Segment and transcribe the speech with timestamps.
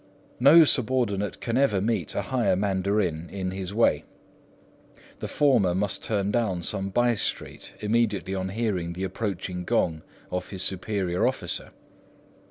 [0.39, 4.03] No subordinate can ever meet a higher mandarin in this way;
[5.19, 10.01] the former must turn down some by street immediately on hearing the approaching gong
[10.31, 11.69] of his superior officer.